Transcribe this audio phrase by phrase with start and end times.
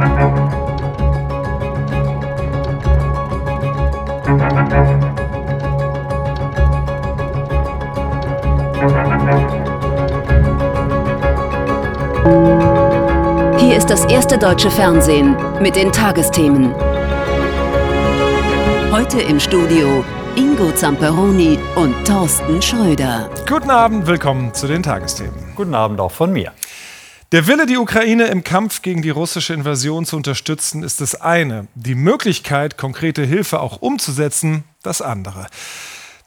[0.00, 0.08] Hier
[13.76, 16.74] ist das erste deutsche Fernsehen mit den Tagesthemen.
[18.90, 20.02] Heute im Studio
[20.34, 23.28] Ingo Zamperoni und Thorsten Schröder.
[23.46, 25.52] Guten Abend, willkommen zu den Tagesthemen.
[25.54, 26.52] Guten Abend auch von mir.
[27.32, 31.68] Der Wille, die Ukraine im Kampf gegen die russische Invasion zu unterstützen, ist das eine.
[31.76, 35.46] Die Möglichkeit, konkrete Hilfe auch umzusetzen, das andere.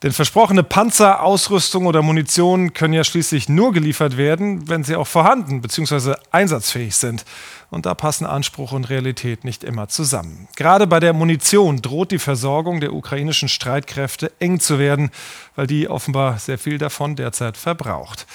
[0.01, 5.07] Denn versprochene Panzer, Ausrüstung oder Munition können ja schließlich nur geliefert werden, wenn sie auch
[5.07, 6.15] vorhanden bzw.
[6.31, 7.25] einsatzfähig sind.
[7.69, 10.47] Und da passen Anspruch und Realität nicht immer zusammen.
[10.55, 15.11] Gerade bei der Munition droht die Versorgung der ukrainischen Streitkräfte eng zu werden,
[15.57, 18.25] weil die offenbar sehr viel davon derzeit verbraucht.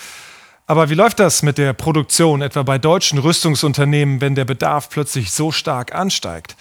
[0.70, 5.32] Aber wie läuft das mit der Produktion, etwa bei deutschen Rüstungsunternehmen, wenn der Bedarf plötzlich
[5.32, 6.56] so stark ansteigt?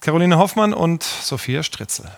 [0.00, 2.10] Caroline Hoffmann und Sophia Stritzel.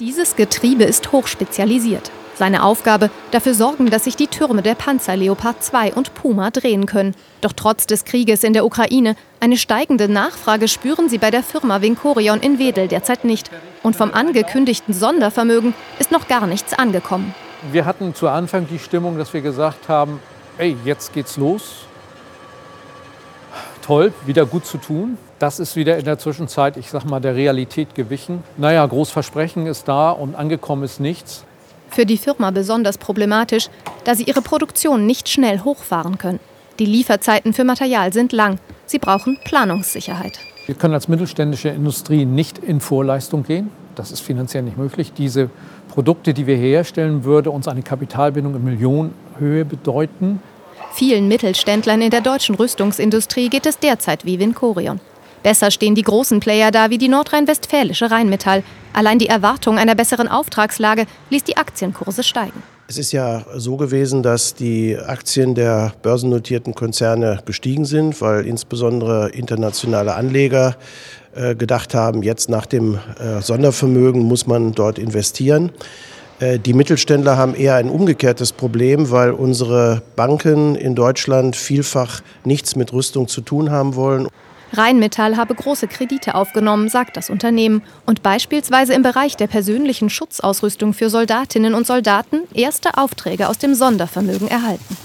[0.00, 2.10] Dieses Getriebe ist hochspezialisiert.
[2.36, 6.86] Seine Aufgabe, dafür sorgen, dass sich die Türme der Panzer Leopard 2 und Puma drehen
[6.86, 7.14] können.
[7.42, 11.82] Doch trotz des Krieges in der Ukraine, eine steigende Nachfrage spüren sie bei der Firma
[11.82, 13.50] Vincorion in Wedel derzeit nicht.
[13.82, 17.34] Und vom angekündigten Sondervermögen ist noch gar nichts angekommen.
[17.72, 20.18] Wir hatten zu Anfang die Stimmung, dass wir gesagt haben,
[20.60, 21.86] ey, jetzt geht's los.
[23.82, 25.16] Toll, wieder gut zu tun.
[25.38, 28.44] Das ist wieder in der Zwischenzeit, ich sag mal, der Realität gewichen.
[28.58, 31.44] Naja, Großversprechen ist da und angekommen ist nichts.
[31.88, 33.68] Für die Firma besonders problematisch,
[34.04, 36.40] da sie ihre Produktion nicht schnell hochfahren können.
[36.78, 38.58] Die Lieferzeiten für Material sind lang.
[38.86, 40.38] Sie brauchen Planungssicherheit.
[40.66, 43.70] Wir können als mittelständische Industrie nicht in Vorleistung gehen.
[43.96, 45.12] Das ist finanziell nicht möglich.
[45.16, 45.50] Diese
[45.88, 50.40] Produkte, die wir herstellen, würde uns eine Kapitalbindung in Millionenhöhe bedeuten.
[50.92, 55.00] Vielen Mittelständlern in der deutschen Rüstungsindustrie geht es derzeit wie Vincorion.
[55.42, 58.62] Besser stehen die großen Player da wie die nordrhein-westfälische Rheinmetall.
[58.92, 62.62] Allein die Erwartung einer besseren Auftragslage ließ die Aktienkurse steigen.
[62.88, 69.30] Es ist ja so gewesen, dass die Aktien der börsennotierten Konzerne gestiegen sind, weil insbesondere
[69.30, 70.76] internationale Anleger
[71.32, 75.70] äh, gedacht haben, jetzt nach dem äh, Sondervermögen muss man dort investieren.
[76.40, 82.74] Äh, die Mittelständler haben eher ein umgekehrtes Problem, weil unsere Banken in Deutschland vielfach nichts
[82.74, 84.26] mit Rüstung zu tun haben wollen.
[84.72, 90.94] Rheinmetall habe große Kredite aufgenommen, sagt das Unternehmen, und beispielsweise im Bereich der persönlichen Schutzausrüstung
[90.94, 94.96] für Soldatinnen und Soldaten erste Aufträge aus dem Sondervermögen erhalten.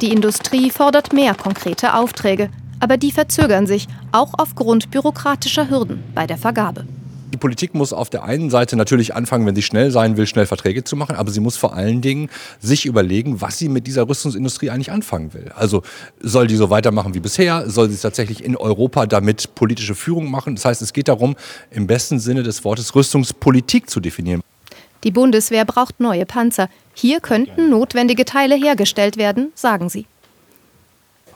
[0.00, 6.26] Die Industrie fordert mehr konkrete Aufträge, aber die verzögern sich, auch aufgrund bürokratischer Hürden bei
[6.26, 6.84] der Vergabe.
[7.36, 10.46] Die Politik muss auf der einen Seite natürlich anfangen, wenn sie schnell sein will, schnell
[10.46, 12.30] Verträge zu machen, aber sie muss vor allen Dingen
[12.60, 15.52] sich überlegen, was sie mit dieser Rüstungsindustrie eigentlich anfangen will.
[15.54, 15.82] Also
[16.18, 17.68] soll die so weitermachen wie bisher?
[17.68, 20.54] Soll sie tatsächlich in Europa damit politische Führung machen?
[20.54, 21.36] Das heißt, es geht darum,
[21.70, 24.40] im besten Sinne des Wortes Rüstungspolitik zu definieren.
[25.04, 26.70] Die Bundeswehr braucht neue Panzer.
[26.94, 30.06] Hier könnten notwendige Teile hergestellt werden, sagen sie.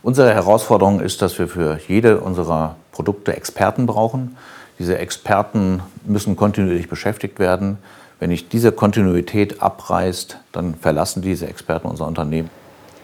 [0.02, 4.38] Unsere Herausforderung ist, dass wir für jede unserer Produkte Experten brauchen.
[4.80, 7.76] Diese Experten müssen kontinuierlich beschäftigt werden.
[8.18, 12.48] Wenn nicht diese Kontinuität abreißt, dann verlassen diese Experten unser Unternehmen.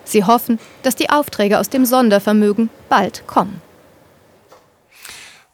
[0.05, 3.61] Sie hoffen, dass die Aufträge aus dem Sondervermögen bald kommen.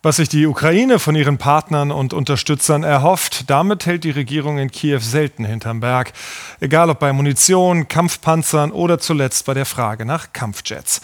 [0.05, 4.71] Was sich die Ukraine von ihren Partnern und Unterstützern erhofft, damit hält die Regierung in
[4.71, 6.13] Kiew selten hinterm Berg.
[6.61, 11.01] Egal ob bei Munition, Kampfpanzern oder zuletzt bei der Frage nach Kampfjets.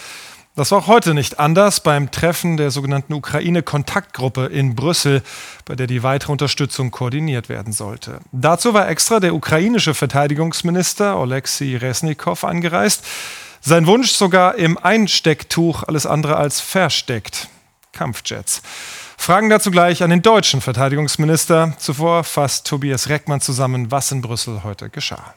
[0.59, 5.23] Das war auch heute nicht anders beim Treffen der sogenannten Ukraine-Kontaktgruppe in Brüssel,
[5.65, 8.19] bei der die weitere Unterstützung koordiniert werden sollte.
[8.33, 13.07] Dazu war extra der ukrainische Verteidigungsminister Oleksiy Resnikow angereist.
[13.61, 17.47] Sein Wunsch sogar im Einstecktuch alles andere als versteckt.
[17.93, 18.61] Kampfjets.
[19.17, 21.75] Fragen dazu gleich an den deutschen Verteidigungsminister.
[21.79, 25.35] Zuvor fasst Tobias Reckmann zusammen, was in Brüssel heute geschah.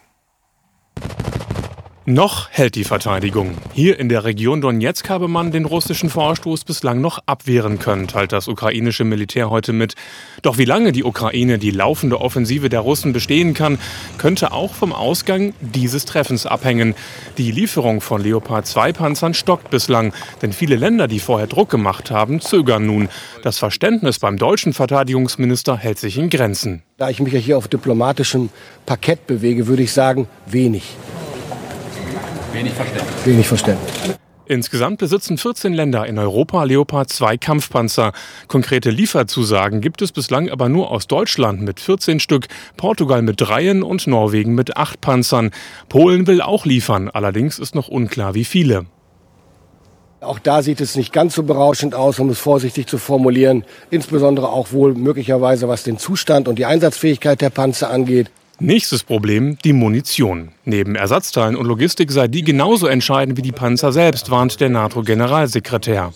[2.14, 3.52] Noch hält die Verteidigung.
[3.72, 8.34] Hier in der Region Donetsk habe man den russischen Vorstoß bislang noch abwehren können, teilt
[8.34, 9.96] das ukrainische Militär heute mit.
[10.42, 13.80] Doch wie lange die Ukraine die laufende Offensive der Russen bestehen kann,
[14.18, 16.96] könnte auch vom Ausgang dieses Treffens abhängen.
[17.38, 22.12] Die Lieferung von Leopard 2 Panzern stockt bislang, denn viele Länder, die vorher Druck gemacht
[22.12, 23.08] haben, zögern nun.
[23.42, 26.84] Das Verständnis beim deutschen Verteidigungsminister hält sich in Grenzen.
[26.98, 28.50] Da ich mich ja hier auf diplomatischem
[28.86, 30.84] Parkett bewege, würde ich sagen, wenig.
[32.54, 33.26] Wenig Verständnis.
[33.26, 33.94] Wenig Verständnis.
[34.46, 38.12] Insgesamt besitzen 14 Länder in Europa Leopard 2 Kampfpanzer.
[38.50, 43.82] Konkrete Lieferzusagen gibt es bislang aber nur aus Deutschland mit 14 Stück, Portugal mit dreien
[43.82, 45.52] und Norwegen mit acht Panzern.
[45.88, 48.86] Polen will auch liefern, allerdings ist noch unklar, wie viele.
[50.20, 53.64] Auch da sieht es nicht ganz so berauschend aus, um es vorsichtig zu formulieren.
[53.90, 58.30] Insbesondere auch wohl möglicherweise, was den Zustand und die Einsatzfähigkeit der Panzer angeht.
[58.64, 60.52] Nächstes Problem, die Munition.
[60.66, 66.14] Neben Ersatzteilen und Logistik sei die genauso entscheidend wie die Panzer selbst, warnt der NATO-Generalsekretär.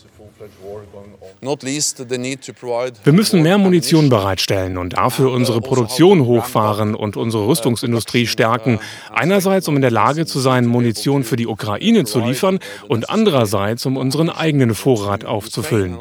[3.04, 8.80] Wir müssen mehr Munition bereitstellen und dafür unsere Produktion hochfahren und unsere Rüstungsindustrie stärken.
[9.12, 13.88] Einerseits, um in der Lage zu sein, Munition für die Ukraine zu liefern und andererseits,
[13.88, 15.98] um unseren eigenen Vorrat aufzufüllen.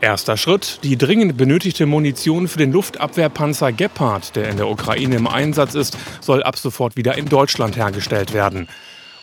[0.00, 5.26] Erster Schritt, die dringend benötigte Munition für den Luftabwehrpanzer Gepard, der in der Ukraine im
[5.26, 8.68] Einsatz ist, soll ab sofort wieder in Deutschland hergestellt werden.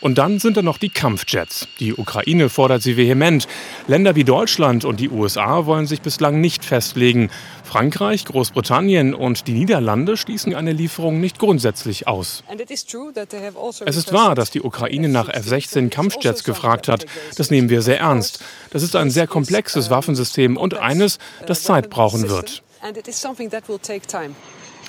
[0.06, 1.66] Und dann sind da noch die Kampfjets.
[1.80, 3.48] Die Ukraine fordert sie vehement.
[3.88, 7.28] Länder wie Deutschland und die USA wollen sich bislang nicht festlegen.
[7.64, 12.44] Frankreich, Großbritannien und die Niederlande schließen eine Lieferung nicht grundsätzlich aus.
[12.46, 17.06] Also es ist wahr, dass die Ukraine nach F-16 Kampfjets gefragt hat.
[17.36, 18.44] Das nehmen wir sehr ernst.
[18.70, 22.62] Das ist ein sehr komplexes Waffensystem und eines, das Zeit brauchen wird.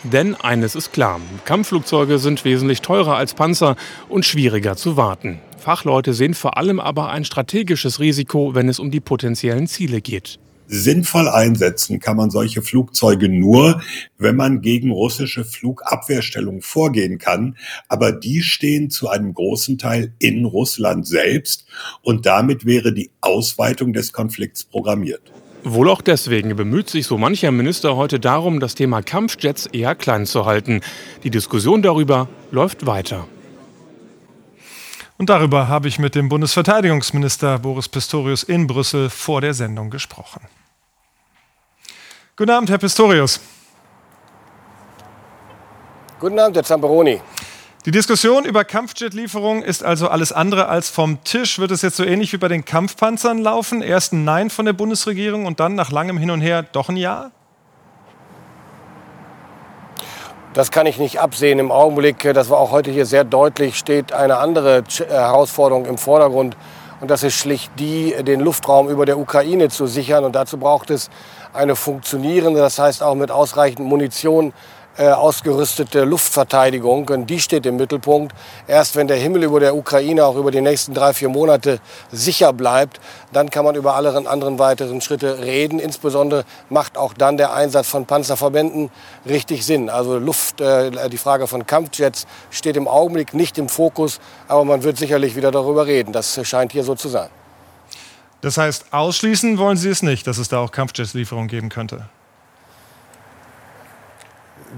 [0.04, 3.76] Denn eines ist klar, Kampfflugzeuge sind wesentlich teurer als Panzer
[4.10, 5.40] und schwieriger zu warten.
[5.58, 10.40] Fachleute sehen vor allem aber ein strategisches Risiko, wenn es um die potenziellen Ziele geht.
[10.70, 13.82] Sinnvoll einsetzen kann man solche Flugzeuge nur,
[14.18, 17.58] wenn man gegen russische Flugabwehrstellungen vorgehen kann.
[17.88, 21.66] Aber die stehen zu einem großen Teil in Russland selbst
[22.02, 25.32] und damit wäre die Ausweitung des Konflikts programmiert.
[25.74, 30.26] Wohl auch deswegen bemüht sich so mancher Minister heute darum, das Thema Kampfjets eher klein
[30.26, 30.80] zu halten.
[31.24, 33.28] Die Diskussion darüber läuft weiter.
[35.18, 40.40] Und darüber habe ich mit dem Bundesverteidigungsminister Boris Pistorius in Brüssel vor der Sendung gesprochen.
[42.38, 43.42] Guten Abend, Herr Pistorius.
[46.18, 47.20] Guten Abend, Herr Zamperoni.
[47.88, 51.58] Die Diskussion über Kampfjet-Lieferungen ist also alles andere als vom Tisch.
[51.58, 53.82] Wird es jetzt so ähnlich wie bei den Kampfpanzern laufen?
[53.82, 56.98] Erst ein Nein von der Bundesregierung und dann nach langem Hin und Her doch ein
[56.98, 57.32] Ja?
[60.54, 61.60] Das kann ich nicht absehen.
[61.60, 65.98] Im Augenblick, das war auch heute hier sehr deutlich, steht eine andere äh, Herausforderung im
[65.98, 66.58] Vordergrund.
[67.00, 70.26] Und das ist schlicht die, den Luftraum über der Ukraine zu sichern.
[70.26, 71.10] Und dazu braucht es
[71.54, 74.52] eine funktionierende, das heißt auch mit ausreichend Munition
[75.04, 77.08] ausgerüstete Luftverteidigung.
[77.10, 78.34] Und die steht im Mittelpunkt.
[78.68, 81.80] Erst wenn der Himmel über der Ukraine auch über die nächsten drei, vier Monate
[82.12, 83.00] sicher bleibt,
[83.34, 85.80] dann kann man über alle anderen weiteren Schritte reden.
[85.80, 88.90] Insbesondere macht auch dann der Einsatz von Panzerverbänden
[89.26, 89.90] richtig Sinn.
[89.90, 94.84] Also Luft, äh, die Frage von Kampfjets steht im Augenblick nicht im Fokus, aber man
[94.84, 96.12] wird sicherlich wieder darüber reden.
[96.12, 97.30] Das scheint hier so zu sein.
[98.42, 102.08] Das heißt, ausschließen wollen Sie es nicht, dass es da auch Kampfjetslieferungen geben könnte?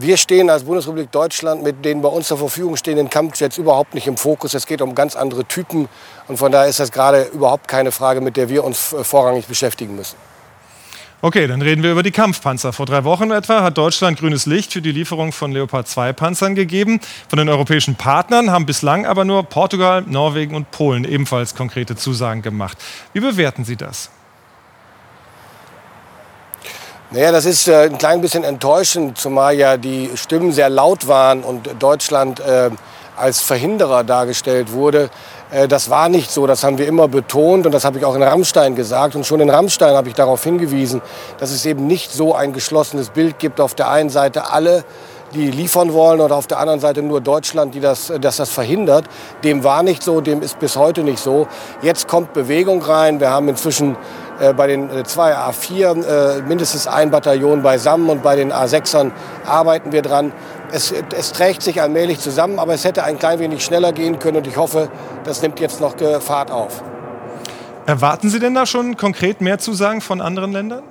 [0.01, 4.07] Wir stehen als Bundesrepublik Deutschland mit den bei uns zur Verfügung stehenden Kampfjets überhaupt nicht
[4.07, 4.53] im Fokus.
[4.53, 5.89] Es geht um ganz andere Typen.
[6.29, 9.47] Und von daher ist das gerade überhaupt keine Frage, mit der wir uns äh, vorrangig
[9.47, 10.15] beschäftigen müssen.
[11.21, 12.71] Okay, dann reden wir über die Kampfpanzer.
[12.71, 16.55] Vor drei Wochen etwa hat Deutschland grünes Licht für die Lieferung von Leopard 2 Panzern
[16.55, 17.01] gegeben.
[17.27, 22.41] Von den europäischen Partnern haben bislang aber nur Portugal, Norwegen und Polen ebenfalls konkrete Zusagen
[22.41, 22.77] gemacht.
[23.11, 24.11] Wie bewerten Sie das?
[27.11, 31.41] Naja, das ist äh, ein klein bisschen enttäuschend, zumal ja die Stimmen sehr laut waren
[31.41, 32.69] und Deutschland äh,
[33.17, 35.09] als Verhinderer dargestellt wurde.
[35.49, 38.13] Äh, das war nicht so, das haben wir immer betont und das habe ich auch
[38.13, 39.15] in Rammstein gesagt.
[39.15, 41.01] Und schon in Rammstein habe ich darauf hingewiesen,
[41.39, 43.59] dass es eben nicht so ein geschlossenes Bild gibt.
[43.59, 44.83] Auf der einen Seite alle,
[45.33, 49.05] die liefern wollen oder auf der anderen Seite nur Deutschland, die das, dass das verhindert.
[49.43, 51.47] Dem war nicht so, dem ist bis heute nicht so.
[51.81, 53.19] Jetzt kommt Bewegung rein.
[53.19, 53.97] Wir haben inzwischen
[54.39, 59.11] äh, bei den äh, zwei A4 äh, mindestens ein Bataillon beisammen und bei den A6ern
[59.45, 60.31] arbeiten wir dran.
[60.71, 64.37] Es, es, trägt sich allmählich zusammen, aber es hätte ein klein wenig schneller gehen können
[64.37, 64.89] und ich hoffe,
[65.25, 66.83] das nimmt jetzt noch Fahrt auf.
[67.85, 70.83] Erwarten Sie denn da schon konkret mehr Zusagen von anderen Ländern?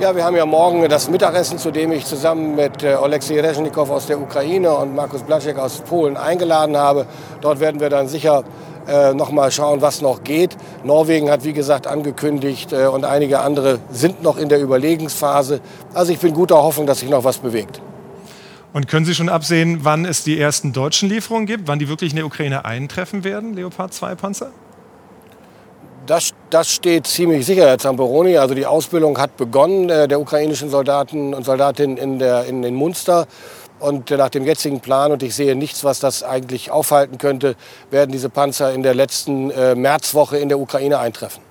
[0.00, 4.06] Ja, wir haben ja morgen das Mittagessen, zu dem ich zusammen mit Oleksiy Rezhnikow aus
[4.06, 7.06] der Ukraine und Markus Blaszek aus Polen eingeladen habe.
[7.40, 8.42] Dort werden wir dann sicher
[8.86, 10.56] äh, noch mal schauen, was noch geht.
[10.84, 15.60] Norwegen hat, wie gesagt, angekündigt äh, und einige andere sind noch in der Überlegensphase.
[15.94, 17.80] Also ich bin guter Hoffnung, dass sich noch was bewegt.
[18.72, 22.12] Und können Sie schon absehen, wann es die ersten deutschen Lieferungen gibt, wann die wirklich
[22.12, 24.52] in der Ukraine eintreffen werden, Leopard 2 Panzer?
[26.06, 28.36] Das, das, steht ziemlich sicher, Herr Zamperoni.
[28.36, 32.74] Also die Ausbildung hat begonnen äh, der ukrainischen Soldaten und Soldatinnen in, der, in, in
[32.74, 33.26] Munster.
[33.80, 37.56] Und nach dem jetzigen Plan, und ich sehe nichts, was das eigentlich aufhalten könnte,
[37.90, 41.42] werden diese Panzer in der letzten äh, Märzwoche in der Ukraine eintreffen.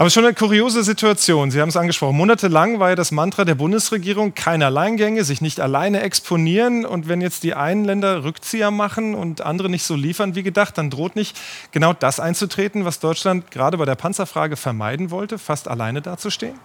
[0.00, 1.50] Aber schon eine kuriose Situation.
[1.50, 2.16] Sie haben es angesprochen.
[2.16, 6.86] Monatelang war ja das Mantra der Bundesregierung, keine Alleingänge, sich nicht alleine exponieren.
[6.86, 10.78] Und wenn jetzt die einen Länder Rückzieher machen und andere nicht so liefern wie gedacht,
[10.78, 11.38] dann droht nicht
[11.70, 16.58] genau das einzutreten, was Deutschland gerade bei der Panzerfrage vermeiden wollte, fast alleine dazustehen?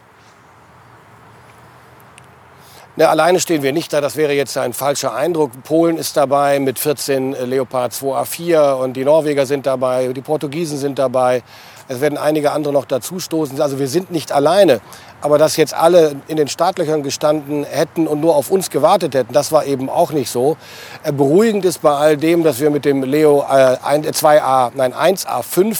[2.97, 5.51] Ne, alleine stehen wir nicht da, das wäre jetzt ein falscher Eindruck.
[5.63, 10.97] Polen ist dabei mit 14 Leopard 2A4 und die Norweger sind dabei, die Portugiesen sind
[10.97, 11.43] dabei.
[11.89, 13.61] Es werden einige andere noch dazustoßen.
[13.61, 14.79] Also wir sind nicht alleine.
[15.19, 19.33] Aber dass jetzt alle in den Startlöchern gestanden hätten und nur auf uns gewartet hätten,
[19.33, 20.55] das war eben auch nicht so.
[21.03, 25.71] Äh, beruhigend ist bei all dem, dass wir mit dem Leo äh, 2A, nein 1A5
[25.71, 25.75] äh,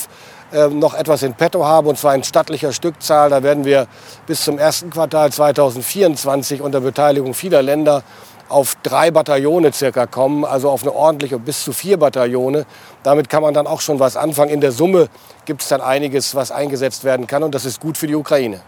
[0.70, 3.30] noch etwas in petto haben, und zwar in stattlicher Stückzahl.
[3.30, 3.88] Da werden wir
[4.28, 8.04] bis zum ersten Quartal 2024 unter Beteiligung vieler Länder
[8.48, 12.66] auf drei Bataillone circa kommen, also auf eine ordentliche bis zu vier Bataillone.
[13.04, 14.52] Damit kann man dann auch schon was anfangen.
[14.52, 15.10] In der Summe
[15.46, 18.62] gibt es dann einiges, was eingesetzt werden kann und das ist gut für die Ukraine.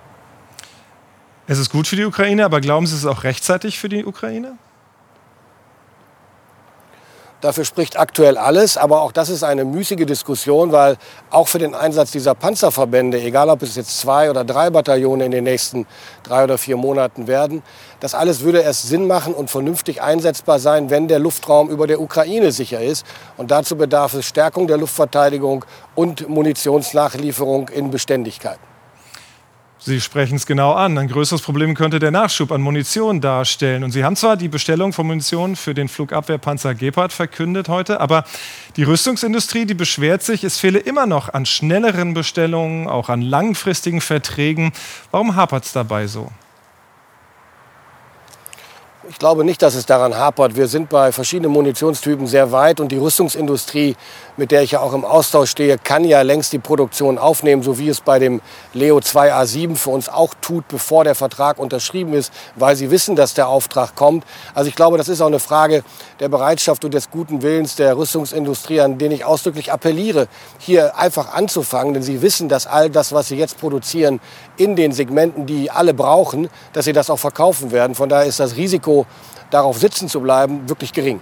[1.46, 4.04] Es ist gut für die Ukraine, aber glauben Sie, es ist auch rechtzeitig für die
[4.04, 4.58] Ukraine?
[7.40, 10.98] Dafür spricht aktuell alles, aber auch das ist eine müßige Diskussion, weil
[11.30, 15.32] auch für den Einsatz dieser Panzerverbände, egal ob es jetzt zwei oder drei Bataillone in
[15.32, 15.86] den nächsten
[16.24, 17.62] drei oder vier Monaten werden,
[18.00, 22.02] das alles würde erst Sinn machen und vernünftig einsetzbar sein, wenn der Luftraum über der
[22.02, 23.06] Ukraine sicher ist.
[23.38, 25.64] Und dazu bedarf es Stärkung der Luftverteidigung
[25.94, 28.58] und Munitionsnachlieferung in Beständigkeit.
[29.80, 30.98] Sie sprechen es genau an.
[30.98, 33.84] Ein größeres Problem könnte der Nachschub an Munition darstellen.
[33.84, 38.26] Und Sie haben zwar die Bestellung von Munition für den Flugabwehrpanzer Gepard verkündet heute, aber
[38.76, 44.02] die Rüstungsindustrie, die beschwert sich, es fehle immer noch an schnelleren Bestellungen, auch an langfristigen
[44.02, 44.74] Verträgen.
[45.12, 46.32] Warum hapert es dabei so?
[49.10, 50.56] Ich glaube nicht, dass es daran hapert.
[50.58, 53.96] Wir sind bei verschiedenen Munitionstypen sehr weit und die Rüstungsindustrie,
[54.38, 57.78] mit der ich ja auch im Austausch stehe, kann ja längst die Produktion aufnehmen, so
[57.80, 58.42] wie es bei dem
[58.74, 63.34] Leo 2A7 für uns auch tut, bevor der Vertrag unterschrieben ist, weil sie wissen, dass
[63.34, 64.24] der Auftrag kommt.
[64.54, 65.84] Also ich glaube, das ist auch eine Frage
[66.20, 70.28] der Bereitschaft und des guten Willens der Rüstungsindustrie, an den ich ausdrücklich appelliere,
[70.60, 74.20] hier einfach anzufangen, denn sie wissen, dass all das, was sie jetzt produzieren,
[74.58, 77.96] in den Segmenten, die alle brauchen, dass sie das auch verkaufen werden.
[77.96, 79.06] Von daher ist das Risiko,
[79.50, 81.22] darauf sitzen zu bleiben, wirklich gering.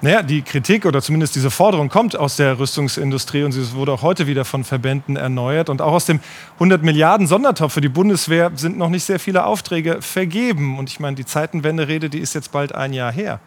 [0.00, 4.02] Naja, die Kritik oder zumindest diese Forderung kommt aus der Rüstungsindustrie und sie wurde auch
[4.02, 5.68] heute wieder von Verbänden erneuert.
[5.68, 6.20] Und auch aus dem
[6.54, 10.78] 100 Milliarden Sondertopf für die Bundeswehr sind noch nicht sehr viele Aufträge vergeben.
[10.78, 13.40] Und ich meine, die Zeitenwende-Rede, die ist jetzt bald ein Jahr her.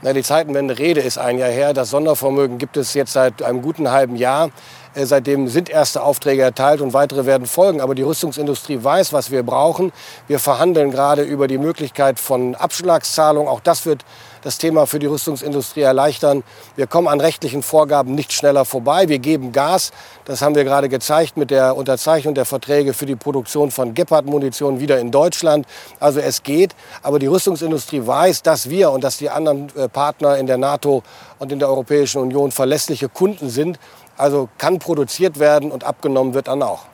[0.00, 1.74] Na, die Zeitenwende-Rede ist ein Jahr her.
[1.74, 4.50] Das Sondervermögen gibt es jetzt seit einem guten halben Jahr.
[4.94, 7.80] Äh, seitdem sind erste Aufträge erteilt und weitere werden folgen.
[7.80, 9.92] Aber die Rüstungsindustrie weiß, was wir brauchen.
[10.28, 13.48] Wir verhandeln gerade über die Möglichkeit von Abschlagszahlungen.
[13.48, 14.04] Auch das wird
[14.42, 16.42] das Thema für die Rüstungsindustrie erleichtern.
[16.76, 19.08] Wir kommen an rechtlichen Vorgaben nicht schneller vorbei.
[19.08, 19.92] Wir geben Gas.
[20.24, 24.80] Das haben wir gerade gezeigt mit der Unterzeichnung der Verträge für die Produktion von Gepard-Munition
[24.80, 25.66] wieder in Deutschland.
[26.00, 26.74] Also es geht.
[27.02, 31.02] Aber die Rüstungsindustrie weiß, dass wir und dass die anderen äh, Partner in der NATO
[31.38, 33.78] und in der Europäischen Union verlässliche Kunden sind.
[34.16, 36.86] Also kann produziert werden und abgenommen wird dann auch.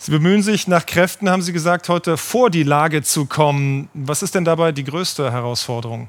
[0.00, 3.88] Sie bemühen sich nach Kräften, haben Sie gesagt, heute vor die Lage zu kommen.
[3.94, 6.08] Was ist denn dabei die größte Herausforderung?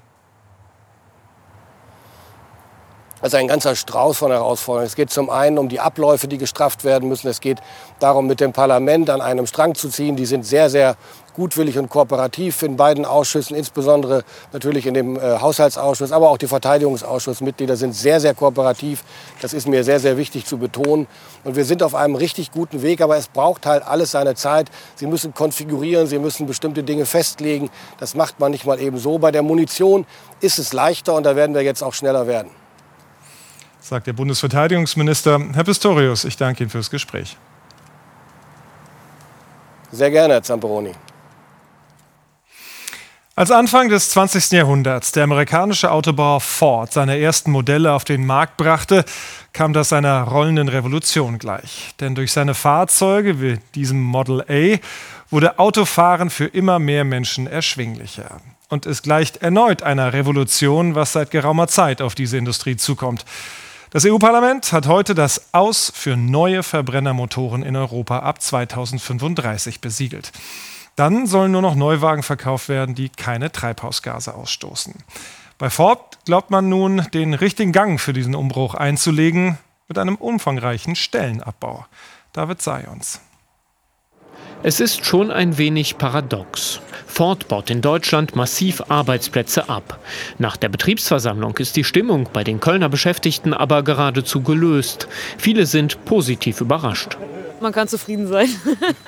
[3.21, 4.87] Also ein ganzer Strauß von Herausforderungen.
[4.87, 7.27] Es geht zum einen um die Abläufe, die gestrafft werden müssen.
[7.27, 7.59] Es geht
[7.99, 10.15] darum, mit dem Parlament an einem Strang zu ziehen.
[10.15, 10.95] Die sind sehr, sehr
[11.33, 16.47] gutwillig und kooperativ in beiden Ausschüssen, insbesondere natürlich in dem äh, Haushaltsausschuss, aber auch die
[16.47, 19.03] Verteidigungsausschussmitglieder sind sehr, sehr kooperativ.
[19.41, 21.07] Das ist mir sehr, sehr wichtig zu betonen.
[21.43, 24.69] Und wir sind auf einem richtig guten Weg, aber es braucht halt alles seine Zeit.
[24.95, 27.69] Sie müssen konfigurieren, Sie müssen bestimmte Dinge festlegen.
[27.99, 29.17] Das macht man nicht mal eben so.
[29.17, 30.05] Bei der Munition
[30.41, 32.58] ist es leichter und da werden wir jetzt auch schneller werden
[33.89, 35.39] sagt der Bundesverteidigungsminister.
[35.53, 37.35] Herr Pistorius, ich danke Ihnen fürs Gespräch.
[39.91, 40.91] Sehr gerne, Herr Zamperoni.
[43.35, 44.51] Als Anfang des 20.
[44.51, 49.05] Jahrhunderts der amerikanische Autobauer Ford seine ersten Modelle auf den Markt brachte,
[49.53, 51.95] kam das einer rollenden Revolution gleich.
[51.99, 54.77] Denn durch seine Fahrzeuge wie diesem Model A
[55.31, 58.39] wurde Autofahren für immer mehr Menschen erschwinglicher.
[58.67, 63.25] Und es gleicht erneut einer Revolution, was seit geraumer Zeit auf diese Industrie zukommt.
[63.91, 70.31] Das EU-Parlament hat heute das Aus für neue Verbrennermotoren in Europa ab 2035 besiegelt.
[70.95, 74.93] Dann sollen nur noch Neuwagen verkauft werden, die keine Treibhausgase ausstoßen.
[75.57, 80.95] Bei Ford glaubt man nun, den richtigen Gang für diesen Umbruch einzulegen mit einem umfangreichen
[80.95, 81.87] Stellenabbau.
[82.31, 83.21] David sei uns.
[84.61, 86.81] Es ist schon ein wenig paradox.
[87.07, 89.99] Ford baut in Deutschland massiv Arbeitsplätze ab.
[90.37, 95.07] Nach der Betriebsversammlung ist die Stimmung bei den Kölner Beschäftigten aber geradezu gelöst.
[95.37, 97.17] Viele sind positiv überrascht.
[97.61, 98.49] Man kann zufrieden sein.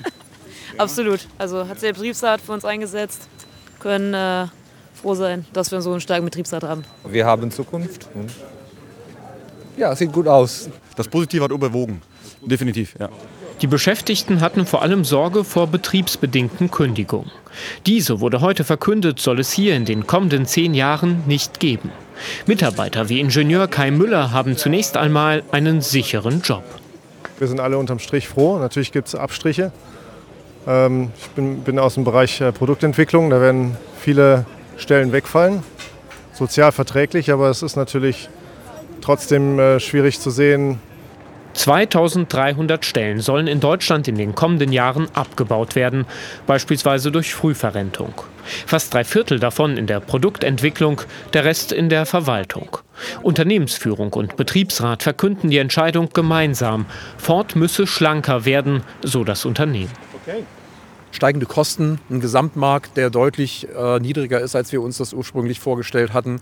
[0.77, 1.19] Absolut.
[1.37, 3.27] Also hat sich der Betriebsrat für uns eingesetzt.
[3.81, 4.47] Können äh,
[4.93, 6.85] froh sein, dass wir so einen starken Betriebsrat haben.
[7.05, 8.07] Wir haben Zukunft.
[9.75, 10.69] Ja, sieht gut aus.
[10.95, 12.01] Das Positive hat überwogen.
[12.41, 13.09] Definitiv, ja.
[13.61, 17.31] Die Beschäftigten hatten vor allem Sorge vor betriebsbedingten Kündigungen.
[17.85, 21.91] Diese wurde heute verkündet, soll es hier in den kommenden zehn Jahren nicht geben.
[22.47, 26.63] Mitarbeiter wie Ingenieur Kai Müller haben zunächst einmal einen sicheren Job.
[27.37, 28.57] Wir sind alle unterm Strich froh.
[28.57, 29.71] Natürlich gibt es Abstriche.
[30.65, 33.29] Ähm, ich bin, bin, aus dem Bereich äh, Produktentwicklung.
[33.29, 34.45] Da werden viele
[34.77, 35.61] Stellen wegfallen.
[36.33, 38.27] Sozial verträglich, aber es ist natürlich
[39.01, 40.79] trotzdem äh, schwierig zu sehen,
[41.53, 46.05] 2300 Stellen sollen in Deutschland in den kommenden Jahren abgebaut werden,
[46.47, 48.13] beispielsweise durch Frühverrentung.
[48.65, 51.01] Fast drei Viertel davon in der Produktentwicklung,
[51.33, 52.77] der Rest in der Verwaltung.
[53.21, 56.85] Unternehmensführung und Betriebsrat verkünden die Entscheidung gemeinsam.
[57.17, 59.91] Ford müsse schlanker werden, so das Unternehmen.
[60.21, 60.43] Okay.
[61.11, 66.13] Steigende Kosten, ein Gesamtmarkt, der deutlich äh, niedriger ist, als wir uns das ursprünglich vorgestellt
[66.13, 66.39] hatten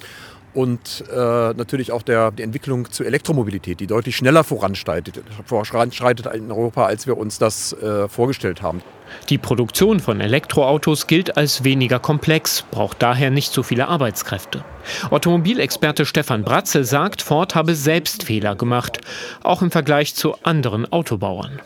[0.53, 6.51] und äh, natürlich auch der, die Entwicklung zur Elektromobilität, die deutlich schneller voranschreitet, voranschreitet in
[6.51, 8.82] Europa, als wir uns das äh, vorgestellt haben.
[9.29, 14.63] Die Produktion von Elektroautos gilt als weniger komplex, braucht daher nicht so viele Arbeitskräfte.
[15.10, 19.01] Automobilexperte Stefan Bratze sagt, Ford habe selbst Fehler gemacht,
[19.44, 21.60] auch im Vergleich zu anderen Autobauern.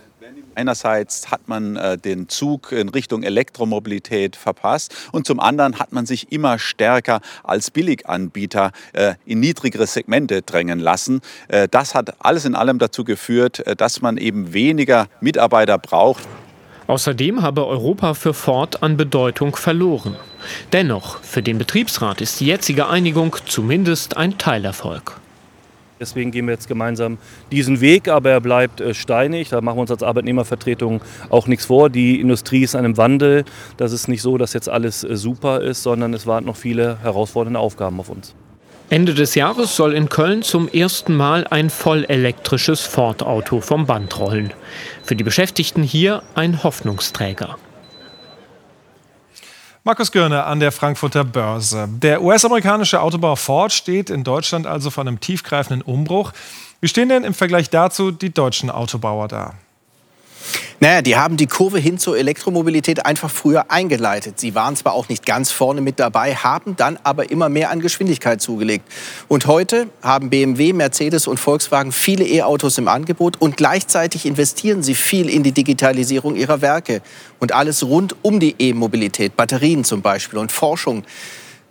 [0.56, 6.06] Einerseits hat man äh, den Zug in Richtung Elektromobilität verpasst und zum anderen hat man
[6.06, 11.22] sich immer stärker als Billiganbieter äh, in niedrigere Segmente drängen lassen.
[11.48, 16.28] Äh, das hat alles in allem dazu geführt, dass man eben weniger Mitarbeiter braucht.
[16.88, 20.16] Außerdem habe Europa für Ford an Bedeutung verloren.
[20.74, 25.23] Dennoch, für den Betriebsrat ist die jetzige Einigung zumindest ein Teilerfolg.
[26.04, 27.18] Deswegen gehen wir jetzt gemeinsam
[27.50, 29.48] diesen Weg, aber er bleibt äh, steinig.
[29.48, 31.90] Da machen wir uns als Arbeitnehmervertretung auch nichts vor.
[31.90, 33.46] Die Industrie ist in einem Wandel.
[33.78, 36.98] Das ist nicht so, dass jetzt alles äh, super ist, sondern es warten noch viele
[37.02, 38.36] herausfordernde Aufgaben auf uns.
[38.90, 44.54] Ende des Jahres soll in Köln zum ersten Mal ein vollelektrisches Ford-Auto vom Band rollen.
[45.04, 47.58] Für die Beschäftigten hier ein Hoffnungsträger.
[49.86, 51.90] Markus Görner an der Frankfurter Börse.
[51.90, 56.32] Der US-amerikanische Autobauer Ford steht in Deutschland also vor einem tiefgreifenden Umbruch.
[56.80, 59.56] Wie stehen denn im Vergleich dazu die deutschen Autobauer da?
[60.80, 64.40] Naja, die haben die Kurve hin zur Elektromobilität einfach früher eingeleitet.
[64.40, 67.80] Sie waren zwar auch nicht ganz vorne mit dabei, haben dann aber immer mehr an
[67.80, 68.92] Geschwindigkeit zugelegt.
[69.28, 74.96] Und heute haben BMW, Mercedes und Volkswagen viele E-Autos im Angebot und gleichzeitig investieren sie
[74.96, 77.02] viel in die Digitalisierung ihrer Werke
[77.40, 81.04] und alles rund um die E-Mobilität, Batterien zum Beispiel und Forschung.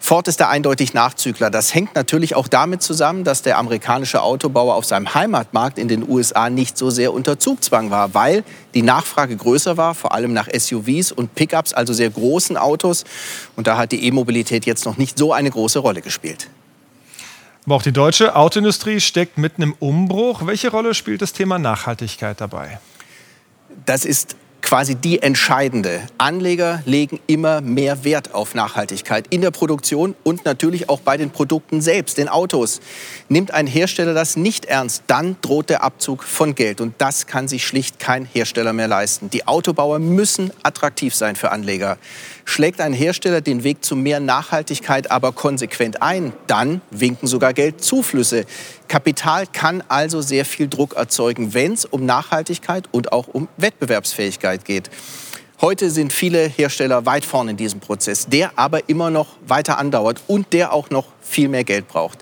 [0.05, 1.49] Ford ist da eindeutig Nachzügler.
[1.49, 6.07] Das hängt natürlich auch damit zusammen, dass der amerikanische Autobauer auf seinem Heimatmarkt in den
[6.07, 8.43] USA nicht so sehr unter Zugzwang war, weil
[8.75, 13.05] die Nachfrage größer war, vor allem nach SUVs und Pickups, also sehr großen Autos.
[13.55, 16.49] Und da hat die E-Mobilität jetzt noch nicht so eine große Rolle gespielt.
[17.65, 20.45] Aber auch die deutsche Autoindustrie steckt mitten im Umbruch.
[20.45, 22.81] Welche Rolle spielt das Thema Nachhaltigkeit dabei?
[23.87, 26.01] Das ist quasi die entscheidende.
[26.19, 31.31] Anleger legen immer mehr Wert auf Nachhaltigkeit in der Produktion und natürlich auch bei den
[31.31, 32.81] Produkten selbst, den Autos.
[33.29, 36.81] Nimmt ein Hersteller das nicht ernst, dann droht der Abzug von Geld.
[36.81, 39.29] Und das kann sich schlicht kein Hersteller mehr leisten.
[39.29, 41.99] Die Autobauer müssen attraktiv sein für Anleger.
[42.45, 48.47] Schlägt ein Hersteller den Weg zu mehr Nachhaltigkeit aber konsequent ein, dann winken sogar Geldzuflüsse.
[48.89, 54.52] Kapital kann also sehr viel Druck erzeugen, wenn es um Nachhaltigkeit und auch um Wettbewerbsfähigkeit
[54.59, 54.91] geht.
[55.61, 60.21] Heute sind viele Hersteller weit vorne in diesem Prozess, der aber immer noch weiter andauert
[60.27, 62.19] und der auch noch viel mehr Geld braucht.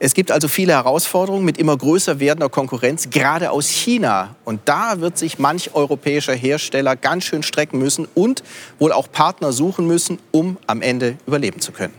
[0.00, 4.36] Es gibt also viele Herausforderungen mit immer größer werdender Konkurrenz, gerade aus China.
[4.44, 8.44] Und da wird sich manch europäischer Hersteller ganz schön strecken müssen und
[8.78, 11.94] wohl auch Partner suchen müssen, um am Ende überleben zu können.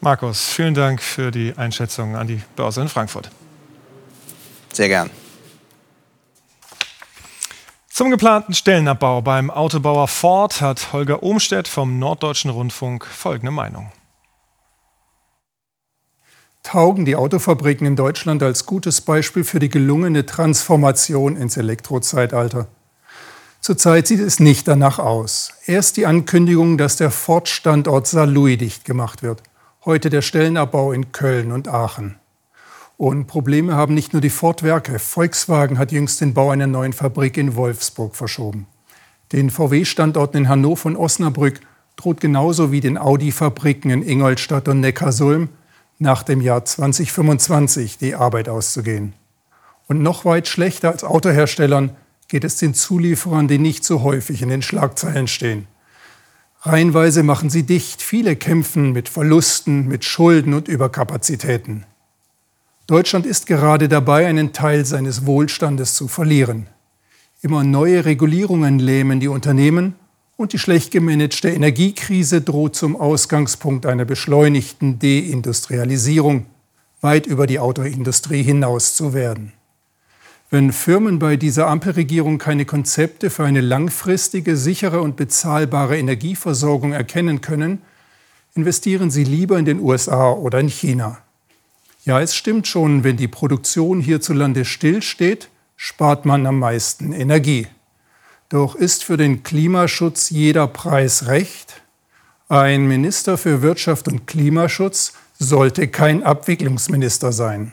[0.00, 3.30] Markus, vielen Dank für die Einschätzung an die Börse in Frankfurt.
[4.72, 5.10] Sehr gern.
[7.94, 13.92] Zum geplanten Stellenabbau beim Autobauer Ford hat Holger Ohmstedt vom Norddeutschen Rundfunk folgende Meinung
[16.64, 22.66] taugen die Autofabriken in Deutschland als gutes Beispiel für die gelungene Transformation ins Elektrozeitalter.
[23.60, 25.52] Zurzeit sieht es nicht danach aus.
[25.66, 29.42] Erst die Ankündigung, dass der Ford-Standort Saarlouis dicht gemacht wird.
[29.84, 32.18] Heute der Stellenabbau in Köln und Aachen.
[32.96, 34.98] Und Probleme haben nicht nur die Ford-Werke.
[34.98, 38.66] Volkswagen hat jüngst den Bau einer neuen Fabrik in Wolfsburg verschoben.
[39.32, 41.60] Den VW-Standorten in Hannover und Osnabrück
[41.96, 45.48] droht genauso wie den Audi-Fabriken in Ingolstadt und Neckarsulm
[45.98, 49.14] nach dem Jahr 2025 die Arbeit auszugehen.
[49.86, 51.96] Und noch weit schlechter als Autoherstellern
[52.28, 55.66] geht es den Zulieferern, die nicht so häufig in den Schlagzeilen stehen.
[56.62, 61.84] Reihenweise machen sie dicht, viele kämpfen mit Verlusten, mit Schulden und Überkapazitäten.
[62.86, 66.66] Deutschland ist gerade dabei, einen Teil seines Wohlstandes zu verlieren.
[67.40, 69.94] Immer neue Regulierungen lähmen die Unternehmen
[70.36, 76.44] und die schlecht gemanagte Energiekrise droht zum Ausgangspunkt einer beschleunigten Deindustrialisierung
[77.00, 79.54] weit über die Autoindustrie hinaus zu werden.
[80.50, 87.40] Wenn Firmen bei dieser Ampelregierung keine Konzepte für eine langfristige, sichere und bezahlbare Energieversorgung erkennen
[87.40, 87.80] können,
[88.54, 91.23] investieren sie lieber in den USA oder in China.
[92.04, 97.66] Ja, es stimmt schon, wenn die Produktion hierzulande stillsteht, spart man am meisten Energie.
[98.50, 101.82] Doch ist für den Klimaschutz jeder Preis recht?
[102.48, 107.72] Ein Minister für Wirtschaft und Klimaschutz sollte kein Abwicklungsminister sein.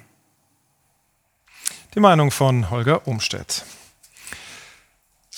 [1.93, 3.65] Die Meinung von Holger Umstedt.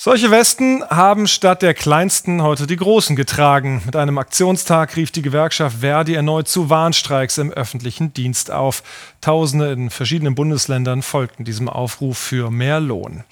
[0.04, 3.80] Solche Westen haben statt der kleinsten heute die großen getragen.
[3.86, 8.82] Mit einem Aktionstag rief die Gewerkschaft Verdi erneut zu Warnstreiks im öffentlichen Dienst auf.
[9.22, 13.24] Tausende in verschiedenen Bundesländern folgten diesem Aufruf für mehr Lohn.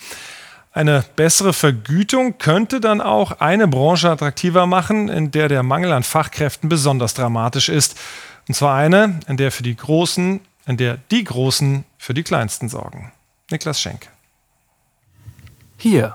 [0.72, 6.04] Eine bessere Vergütung könnte dann auch eine Branche attraktiver machen, in der der Mangel an
[6.04, 8.00] Fachkräften besonders dramatisch ist.
[8.48, 12.70] Und zwar eine, in der für die Großen in der die Großen für die Kleinsten
[12.70, 13.12] sorgen.
[13.50, 14.08] Niklas Schenk.
[15.76, 16.14] Hier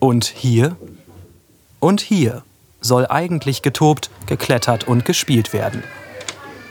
[0.00, 0.76] und hier
[1.80, 2.42] und hier
[2.80, 5.82] soll eigentlich getobt, geklettert und gespielt werden.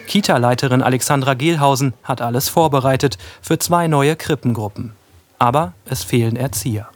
[0.07, 4.93] Kita-Leiterin Alexandra Gehlhausen hat alles vorbereitet für zwei neue Krippengruppen.
[5.39, 6.89] Aber es fehlen Erzieher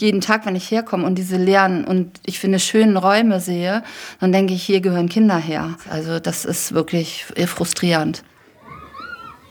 [0.00, 3.82] jeden Tag, wenn ich herkomme und diese leeren und ich finde schönen Räume sehe,
[4.20, 5.76] dann denke ich, hier gehören Kinder her.
[5.90, 8.22] Also das ist wirklich frustrierend.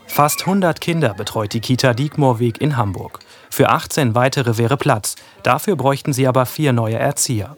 [0.06, 3.20] Fast 100 Kinder betreut die Kita Diekmoorweg in Hamburg.
[3.50, 5.16] Für 18 weitere wäre Platz.
[5.42, 7.56] Dafür bräuchten sie aber vier neue Erzieher.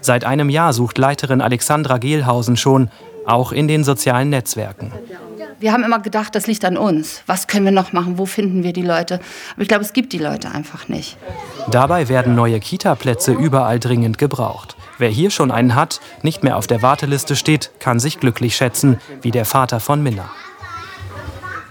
[0.00, 2.90] Seit einem Jahr sucht Leiterin Alexandra Gehlhausen schon,
[3.26, 4.92] auch in den sozialen Netzwerken.
[5.58, 7.22] Wir haben immer gedacht, das liegt an uns.
[7.26, 8.16] Was können wir noch machen?
[8.16, 9.20] Wo finden wir die Leute?
[9.52, 11.18] Aber ich glaube, es gibt die Leute einfach nicht.
[11.70, 14.74] Dabei werden neue Kita-Plätze überall dringend gebraucht.
[14.96, 19.00] Wer hier schon einen hat, nicht mehr auf der Warteliste steht, kann sich glücklich schätzen,
[19.20, 20.30] wie der Vater von Minna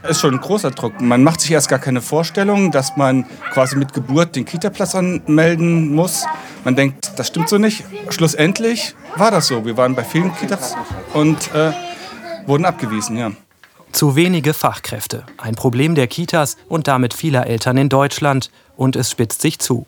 [0.08, 1.02] ist schon ein großer Druck.
[1.02, 5.94] Man macht sich erst gar keine Vorstellung, dass man quasi mit Geburt den Kita-Platz anmelden
[5.94, 6.26] muss.
[6.64, 7.84] Man denkt, das stimmt so nicht.
[8.10, 9.66] Schlussendlich war das so.
[9.66, 10.76] Wir waren bei vielen Kitas
[11.14, 11.72] und äh,
[12.46, 13.32] wurden abgewiesen, ja.
[13.92, 15.24] Zu wenige Fachkräfte.
[15.38, 18.52] Ein Problem der Kitas und damit vieler Eltern in Deutschland.
[18.78, 19.88] Und es spitzt sich zu.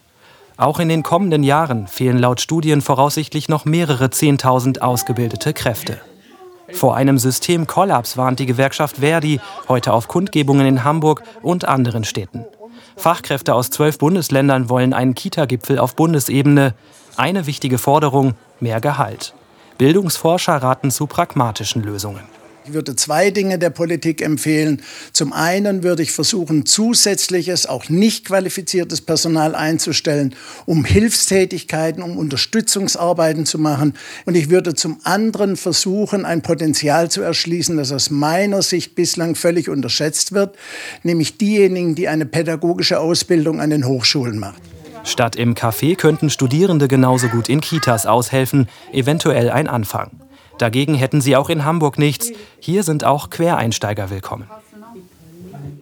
[0.57, 6.01] Auch in den kommenden Jahren fehlen laut Studien voraussichtlich noch mehrere Zehntausend ausgebildete Kräfte.
[6.73, 12.45] Vor einem Systemkollaps warnt die Gewerkschaft Verdi heute auf Kundgebungen in Hamburg und anderen Städten.
[12.95, 16.73] Fachkräfte aus zwölf Bundesländern wollen einen Kita-Gipfel auf Bundesebene.
[17.17, 19.33] Eine wichtige Forderung, mehr Gehalt.
[19.77, 22.40] Bildungsforscher raten zu pragmatischen Lösungen.
[22.63, 24.83] Ich würde zwei Dinge der Politik empfehlen.
[25.13, 30.35] Zum einen würde ich versuchen, zusätzliches, auch nicht qualifiziertes Personal einzustellen,
[30.67, 33.93] um Hilfstätigkeiten, um Unterstützungsarbeiten zu machen.
[34.25, 39.33] Und ich würde zum anderen versuchen, ein Potenzial zu erschließen, das aus meiner Sicht bislang
[39.33, 40.55] völlig unterschätzt wird,
[41.01, 44.61] nämlich diejenigen, die eine pädagogische Ausbildung an den Hochschulen machen.
[45.03, 50.11] Statt im Café könnten Studierende genauso gut in Kitas aushelfen, eventuell ein Anfang.
[50.61, 52.31] Dagegen hätten sie auch in Hamburg nichts.
[52.59, 54.47] Hier sind auch Quereinsteiger willkommen.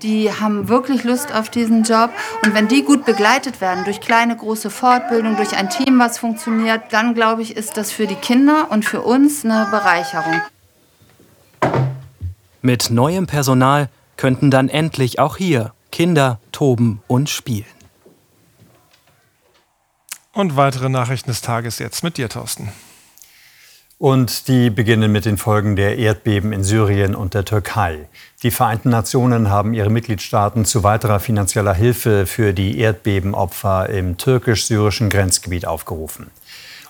[0.01, 2.11] Die haben wirklich Lust auf diesen Job.
[2.45, 6.81] Und wenn die gut begleitet werden durch kleine, große Fortbildung, durch ein Team, was funktioniert,
[6.91, 10.39] dann glaube ich, ist das für die Kinder und für uns eine Bereicherung.
[12.61, 17.65] Mit neuem Personal könnten dann endlich auch hier Kinder toben und spielen.
[20.31, 22.71] Und weitere Nachrichten des Tages jetzt mit dir, Thorsten.
[23.99, 28.07] Und die beginnen mit den Folgen der Erdbeben in Syrien und der Türkei.
[28.43, 35.09] Die Vereinten Nationen haben ihre Mitgliedstaaten zu weiterer finanzieller Hilfe für die Erdbebenopfer im türkisch-syrischen
[35.09, 36.31] Grenzgebiet aufgerufen.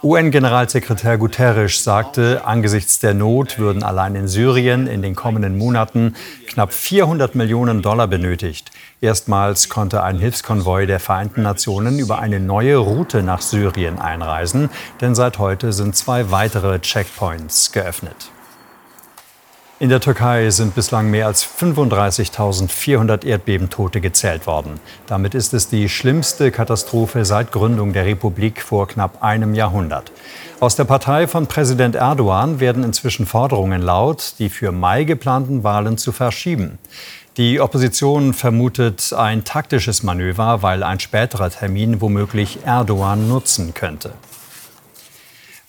[0.01, 6.15] UN-Generalsekretär Guterres sagte, angesichts der Not würden allein in Syrien in den kommenden Monaten
[6.47, 8.71] knapp 400 Millionen Dollar benötigt.
[9.01, 14.69] Erstmals konnte ein Hilfskonvoi der Vereinten Nationen über eine neue Route nach Syrien einreisen,
[15.01, 18.31] denn seit heute sind zwei weitere Checkpoints geöffnet.
[19.81, 24.77] In der Türkei sind bislang mehr als 35.400 Erdbebentote gezählt worden.
[25.07, 30.11] Damit ist es die schlimmste Katastrophe seit Gründung der Republik vor knapp einem Jahrhundert.
[30.59, 35.97] Aus der Partei von Präsident Erdogan werden inzwischen Forderungen laut, die für Mai geplanten Wahlen
[35.97, 36.77] zu verschieben.
[37.37, 44.11] Die Opposition vermutet ein taktisches Manöver, weil ein späterer Termin womöglich Erdogan nutzen könnte.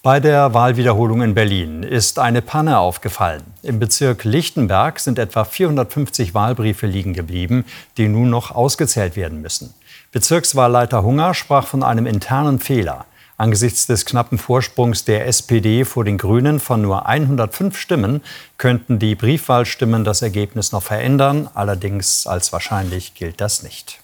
[0.02, 3.42] Bei der Wahlwiederholung in Berlin ist eine Panne aufgefallen.
[3.62, 7.66] Im Bezirk Lichtenberg sind etwa 450 Wahlbriefe liegen geblieben,
[7.98, 9.74] die nun noch ausgezählt werden müssen.
[10.10, 13.04] Bezirkswahlleiter Hunger sprach von einem internen Fehler.
[13.36, 18.22] Angesichts des knappen Vorsprungs der SPD vor den Grünen von nur 105 Stimmen
[18.56, 21.50] könnten die Briefwahlstimmen das Ergebnis noch verändern.
[21.52, 24.00] Allerdings als wahrscheinlich gilt das nicht.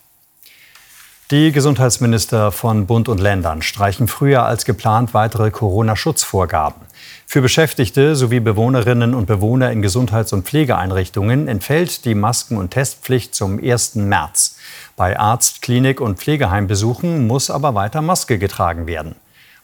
[1.32, 6.82] Die Gesundheitsminister von Bund und Ländern streichen früher als geplant weitere Corona-Schutzvorgaben.
[7.26, 13.34] Für Beschäftigte sowie Bewohnerinnen und Bewohner in Gesundheits- und Pflegeeinrichtungen entfällt die Masken- und Testpflicht
[13.34, 13.96] zum 1.
[13.96, 14.56] März.
[14.94, 19.16] Bei Arzt-, Klinik- und Pflegeheimbesuchen muss aber weiter Maske getragen werden.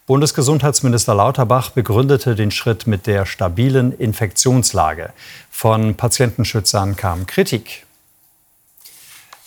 [0.06, 5.10] Bundesgesundheitsminister Lauterbach begründete den Schritt mit der stabilen Infektionslage.
[5.48, 7.86] Von Patientenschützern kam Kritik.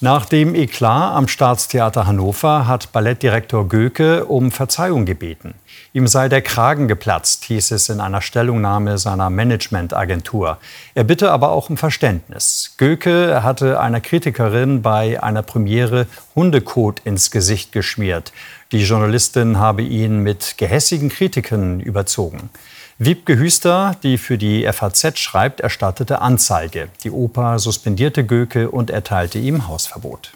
[0.02, 5.54] Nach dem Eklat am Staatstheater Hannover hat Ballettdirektor Göke um Verzeihung gebeten.
[5.94, 10.58] Ihm sei der Kragen geplatzt, hieß es in einer Stellungnahme seiner Managementagentur.
[10.96, 12.74] Er bitte aber auch um Verständnis.
[12.78, 18.34] Göke hatte einer Kritikerin bei einer Premiere Hundekot ins Gesicht geschmiert.
[18.74, 22.50] Die Journalistin habe ihn mit gehässigen Kritiken überzogen.
[22.98, 26.88] Wiebke Hüster, die für die FAZ schreibt, erstattete Anzeige.
[27.04, 30.32] Die Oper suspendierte Göke und erteilte ihm Hausverbot.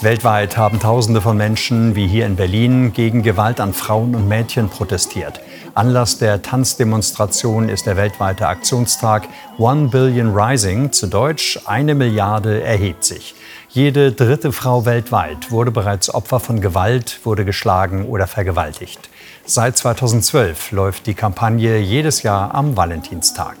[0.00, 4.68] Weltweit haben Tausende von Menschen, wie hier in Berlin, gegen Gewalt an Frauen und Mädchen
[4.68, 5.40] protestiert.
[5.74, 9.26] Anlass der Tanzdemonstration ist der weltweite Aktionstag
[9.58, 13.34] One Billion Rising, zu Deutsch eine Milliarde erhebt sich.
[13.70, 19.10] Jede dritte Frau weltweit wurde bereits Opfer von Gewalt, wurde geschlagen oder vergewaltigt.
[19.50, 23.56] Seit 2012 läuft die Kampagne jedes Jahr am Valentinstag.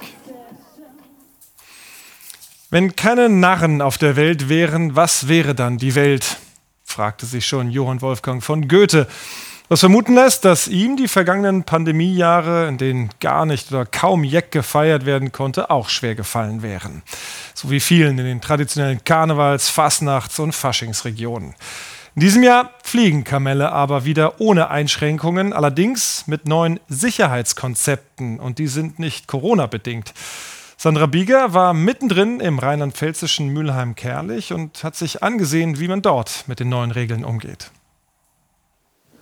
[2.68, 6.36] Wenn keine Narren auf der Welt wären, was wäre dann die Welt?
[6.84, 9.08] fragte sich schon Johann Wolfgang von Goethe.
[9.70, 14.50] Was vermuten lässt, dass ihm die vergangenen Pandemiejahre, in denen gar nicht oder kaum Jeck
[14.50, 17.02] gefeiert werden konnte, auch schwer gefallen wären.
[17.54, 21.54] So wie vielen in den traditionellen Karnevals-, Fastnachts- und Faschingsregionen.
[22.18, 28.66] In diesem Jahr fliegen Kamelle aber wieder ohne Einschränkungen, allerdings mit neuen Sicherheitskonzepten und die
[28.66, 30.12] sind nicht Corona-bedingt.
[30.76, 36.58] Sandra Bieger war mittendrin im rheinland-pfälzischen Mülheim-Kerlich und hat sich angesehen, wie man dort mit
[36.58, 37.70] den neuen Regeln umgeht.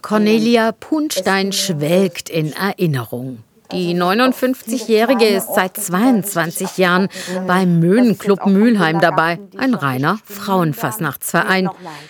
[0.01, 3.45] Cornelia Punstein schwelgt in Erinnerung.
[3.73, 7.09] Die 59-Jährige ist seit 22 Jahren
[7.47, 11.69] beim Möhnenclub Mülheim dabei, ein reiner Frauenfastnachtsverein.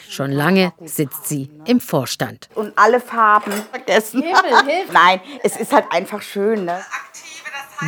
[0.08, 2.48] Schon lange sitzt sie im Vorstand.
[2.54, 4.22] Und alle Farben vergessen.
[4.92, 6.66] Nein, es ist halt einfach schön.
[6.66, 6.78] Ne?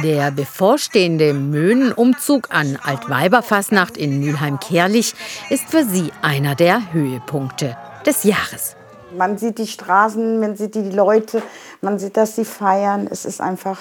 [0.03, 5.15] Der bevorstehende Möhnenumzug an Altweiberfastnacht in Mülheim-Kerlich
[5.51, 8.78] ist für sie einer der Höhepunkte des Jahres.
[9.17, 11.43] Man sieht die Straßen, man sieht die Leute,
[11.81, 13.09] man sieht, dass sie feiern.
[13.11, 13.79] Es ist einfach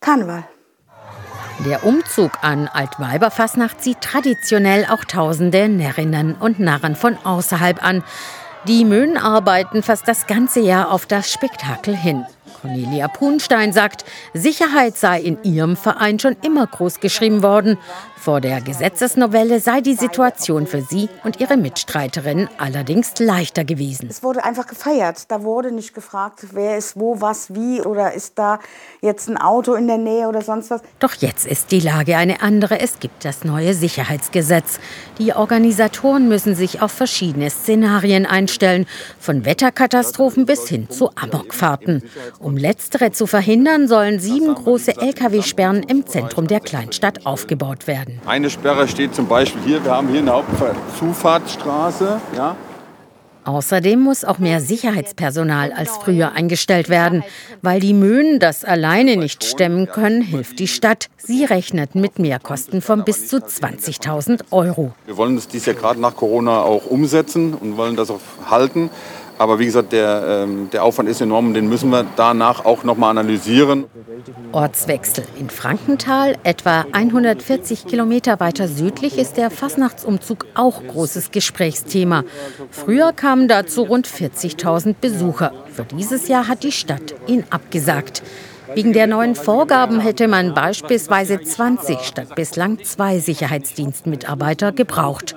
[0.00, 0.44] Karneval.
[1.64, 8.04] Der Umzug an Altweiberfastnacht zieht traditionell auch tausende Närrinnen und Narren von außerhalb an.
[8.66, 12.24] Die Möhnen arbeiten fast das ganze Jahr auf das Spektakel hin.
[12.60, 17.78] Cornelia Punstein sagt, Sicherheit sei in ihrem Verein schon immer groß geschrieben worden.
[18.24, 24.06] Vor der Gesetzesnovelle sei die Situation für sie und ihre Mitstreiterinnen allerdings leichter gewesen.
[24.08, 25.30] Es wurde einfach gefeiert.
[25.30, 28.60] Da wurde nicht gefragt, wer ist wo, was, wie oder ist da
[29.02, 30.80] jetzt ein Auto in der Nähe oder sonst was.
[31.00, 32.80] Doch jetzt ist die Lage eine andere.
[32.80, 34.80] Es gibt das neue Sicherheitsgesetz.
[35.18, 38.86] Die Organisatoren müssen sich auf verschiedene Szenarien einstellen,
[39.20, 42.02] von Wetterkatastrophen bis hin zu Amokfahrten.
[42.38, 48.13] Um letztere zu verhindern, sollen sieben große Lkw-Sperren im Zentrum der Kleinstadt aufgebaut werden.
[48.26, 52.20] Eine Sperre steht zum Beispiel hier, wir haben hier eine Hauptzufahrtsstraße.
[52.36, 52.56] Ja.
[53.44, 57.22] Außerdem muss auch mehr Sicherheitspersonal als früher eingestellt werden.
[57.60, 61.08] Weil die Möhnen das alleine nicht stemmen können, hilft die Stadt.
[61.18, 64.94] Sie rechnet mit Mehrkosten von bis zu 20.000 Euro.
[65.04, 68.88] Wir wollen das dies Jahr gerade nach Corona auch umsetzen und wollen das auch halten.
[69.38, 72.84] Aber wie gesagt, der, ähm, der Aufwand ist enorm und den müssen wir danach auch
[72.84, 73.84] noch mal analysieren.
[74.52, 75.24] Ortswechsel.
[75.38, 82.22] In Frankenthal, etwa 140 Kilometer weiter südlich, ist der Fasnachtsumzug auch großes Gesprächsthema.
[82.70, 85.52] Früher kamen dazu rund 40.000 Besucher.
[85.72, 88.22] Für dieses Jahr hat die Stadt ihn abgesagt.
[88.72, 95.36] Wegen der neuen Vorgaben hätte man beispielsweise 20 statt bislang zwei Sicherheitsdienstmitarbeiter gebraucht.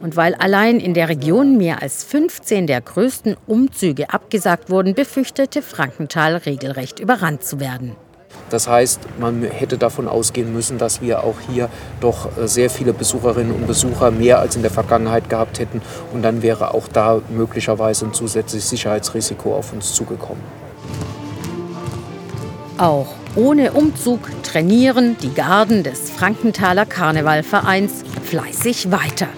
[0.00, 5.60] Und weil allein in der Region mehr als 15 der größten Umzüge abgesagt wurden, befürchtete
[5.60, 7.96] Frankenthal regelrecht überrannt zu werden.
[8.50, 11.68] Das heißt, man hätte davon ausgehen müssen, dass wir auch hier
[12.00, 15.82] doch äh, sehr viele Besucherinnen und Besucher mehr als in der Vergangenheit gehabt hätten.
[16.12, 20.42] Und dann wäre auch da möglicherweise ein zusätzliches Sicherheitsrisiko auf uns zugekommen.
[22.78, 29.28] Auch ohne Umzug trainieren die Garden des Frankenthaler Karnevalvereins fleißig weiter.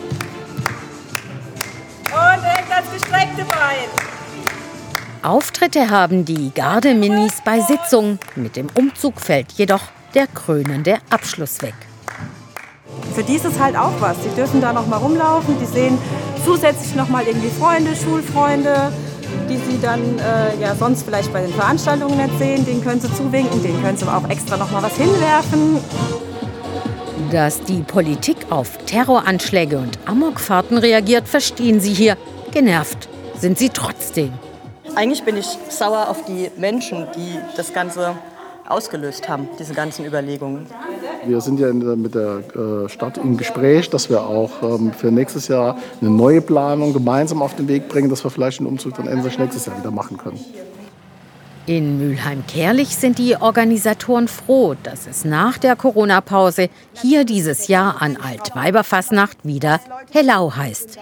[2.80, 3.88] Das gestreckte Bein.
[5.22, 8.18] Auftritte haben die Gardeminis bei Sitzungen.
[8.36, 9.82] Mit dem Umzug fällt jedoch
[10.14, 11.74] der krönende Abschluss weg.
[13.14, 14.16] Für die ist es halt auch was.
[14.20, 15.58] Die dürfen da noch mal rumlaufen.
[15.60, 15.98] Die sehen
[16.42, 18.90] zusätzlich noch mal irgendwie Freunde, Schulfreunde,
[19.46, 22.64] die sie dann äh, ja sonst vielleicht bei den Veranstaltungen nicht sehen.
[22.64, 25.80] Den können sie zuwinken, denen können sie auch extra noch mal was hinwerfen.
[27.30, 32.16] Dass die Politik auf Terroranschläge und Amokfahrten reagiert, verstehen sie hier.
[32.52, 33.08] Genervt
[33.38, 34.32] sind sie trotzdem.
[34.96, 38.16] Eigentlich bin ich sauer auf die Menschen, die das Ganze
[38.68, 40.66] ausgelöst haben, diese ganzen Überlegungen.
[41.26, 45.48] Wir sind ja mit der äh, Stadt im Gespräch, dass wir auch ähm, für nächstes
[45.48, 49.06] Jahr eine neue Planung gemeinsam auf den Weg bringen, dass wir vielleicht den Umzug dann
[49.06, 50.40] endlich nächstes Jahr wieder machen können.
[51.66, 58.16] In Mülheim-Kerlich sind die Organisatoren froh, dass es nach der Corona-Pause hier dieses Jahr an
[58.16, 59.78] Altweiberfastnacht wieder
[60.10, 60.98] Hellau heißt.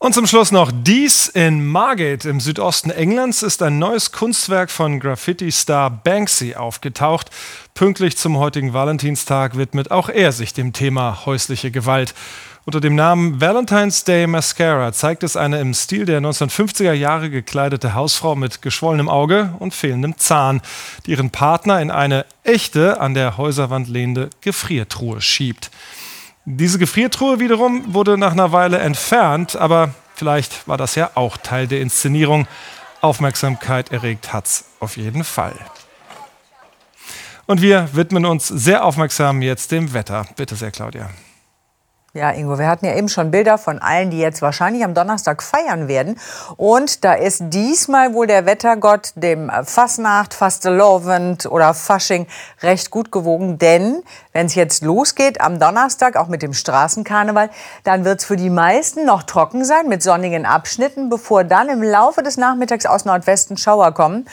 [0.00, 1.26] Und zum Schluss noch dies.
[1.26, 7.30] In Margate im Südosten Englands ist ein neues Kunstwerk von Graffiti-Star Banksy aufgetaucht.
[7.74, 12.14] Pünktlich zum heutigen Valentinstag widmet auch er sich dem Thema häusliche Gewalt.
[12.64, 17.94] Unter dem Namen Valentine's Day Mascara zeigt es eine im Stil der 1950er Jahre gekleidete
[17.94, 20.60] Hausfrau mit geschwollenem Auge und fehlendem Zahn,
[21.06, 25.72] die ihren Partner in eine echte, an der Häuserwand lehnende Gefriertruhe schiebt.
[26.50, 31.66] Diese Gefriertruhe wiederum wurde nach einer Weile entfernt, aber vielleicht war das ja auch Teil
[31.66, 32.48] der Inszenierung.
[33.02, 35.54] Aufmerksamkeit erregt hat's auf jeden Fall.
[37.44, 40.26] Und wir widmen uns sehr aufmerksam jetzt dem Wetter.
[40.36, 41.10] Bitte sehr, Claudia.
[42.18, 45.40] Ja, Ingo, wir hatten ja eben schon Bilder von allen, die jetzt wahrscheinlich am Donnerstag
[45.40, 46.18] feiern werden.
[46.56, 52.26] Und da ist diesmal wohl der Wettergott dem Fasnacht, Fastelovend oder Fasching
[52.60, 53.58] recht gut gewogen.
[53.58, 54.02] Denn
[54.32, 57.50] wenn es jetzt losgeht am Donnerstag, auch mit dem Straßenkarneval,
[57.84, 61.84] dann wird es für die meisten noch trocken sein mit sonnigen Abschnitten, bevor dann im
[61.84, 64.26] Laufe des Nachmittags aus Nordwesten Schauer kommen.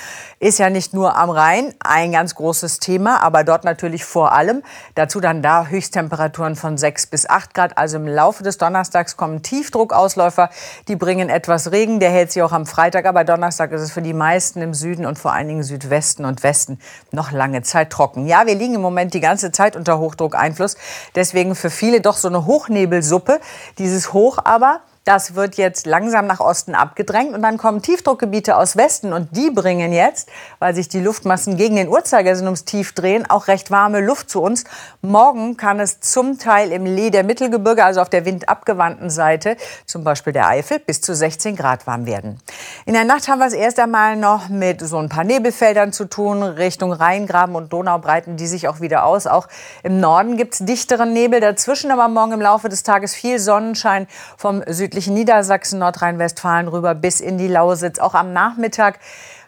[0.46, 4.62] Ist ja nicht nur am Rhein ein ganz großes Thema, aber dort natürlich vor allem.
[4.94, 9.42] Dazu dann da Höchsttemperaturen von 6 bis 8 Grad also im Laufe des Donnerstags kommen
[9.42, 10.52] Tiefdruckausläufer,
[10.88, 12.00] die bringen etwas Regen.
[12.00, 15.08] Der hält sich auch am Freitag, aber Donnerstag ist es für die meisten im Süden
[15.08, 16.78] und vor allen Dingen Südwesten und Westen
[17.12, 18.28] noch lange Zeit trocken.
[18.28, 20.78] Ja, wir liegen im Moment die ganze Zeit unter Hochdruckeinfluss.
[21.16, 23.40] Deswegen für viele doch so eine Hochnebelsuppe.
[23.80, 28.76] Dieses Hoch aber das wird jetzt langsam nach Osten abgedrängt und dann kommen Tiefdruckgebiete aus
[28.76, 33.30] Westen und die bringen jetzt, weil sich die Luftmassen gegen den Uhrzeigersinn ums Tief drehen,
[33.30, 34.64] auch recht warme Luft zu uns.
[35.04, 40.04] Morgen kann es zum Teil im Lee der Mittelgebirge, also auf der windabgewandten Seite, zum
[40.04, 42.42] Beispiel der Eifel, bis zu 16 Grad warm werden.
[42.88, 46.06] In der Nacht haben wir es erst einmal noch mit so ein paar Nebelfeldern zu
[46.06, 49.28] tun, Richtung Rheingraben und Donau breiten die sich auch wieder aus.
[49.28, 49.48] Auch
[49.84, 54.08] im Norden gibt es dichteren Nebel, dazwischen aber morgen im Laufe des Tages viel Sonnenschein
[54.36, 58.00] vom südlichen südlichen Niedersachsen, Nordrhein-Westfalen rüber bis in die Lausitz.
[58.00, 59.00] Auch am Nachmittag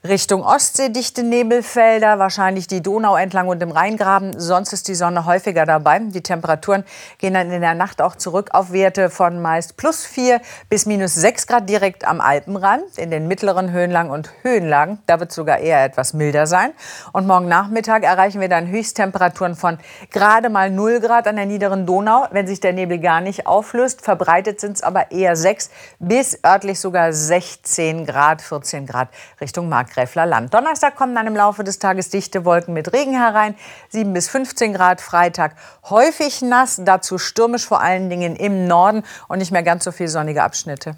[0.07, 4.39] Richtung Ostsee dichte Nebelfelder, wahrscheinlich die Donau entlang und im Rheingraben.
[4.39, 5.99] Sonst ist die Sonne häufiger dabei.
[5.99, 6.85] Die Temperaturen
[7.17, 10.39] gehen dann in der Nacht auch zurück auf Werte von meist plus 4
[10.69, 12.97] bis minus 6 Grad direkt am Alpenrand.
[12.97, 16.71] In den mittleren Höhenlagen und Höhenlagen, da wird es sogar eher etwas milder sein.
[17.11, 19.77] Und morgen Nachmittag erreichen wir dann Höchsttemperaturen von
[20.11, 22.27] gerade mal 0 Grad an der niederen Donau.
[22.31, 26.79] Wenn sich der Nebel gar nicht auflöst, verbreitet sind es aber eher 6 bis örtlich
[26.79, 29.09] sogar 16 Grad, 14 Grad
[29.41, 29.96] Richtung Mark.
[29.97, 30.53] Markgräfler Land.
[30.53, 33.55] Donnerstag kommen dann im Laufe des Tages dichte Wolken mit Regen herein.
[33.89, 35.01] 7 bis 15 Grad.
[35.01, 35.55] Freitag
[35.89, 40.07] häufig nass, dazu stürmisch vor allen Dingen im Norden und nicht mehr ganz so viel
[40.07, 40.95] sonnige Abschnitte.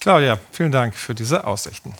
[0.00, 1.92] Claudia, vielen Dank für diese Aussichten.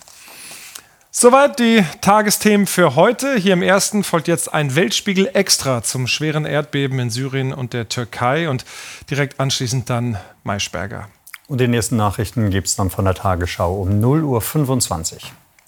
[1.10, 3.34] Soweit die Tagesthemen für heute.
[3.34, 7.88] Hier im ersten folgt jetzt ein Weltspiegel extra zum schweren Erdbeben in Syrien und der
[7.88, 8.64] Türkei und
[9.10, 11.08] direkt anschließend dann Maischberger.
[11.48, 15.20] Und die nächsten Nachrichten gibt es dann von der Tagesschau um 0.25 Uhr.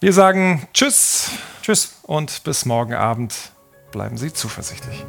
[0.02, 1.30] Wir sagen Tschüss,
[1.60, 3.34] Tschüss und bis morgen Abend.
[3.92, 5.04] Bleiben Sie zuversichtlich.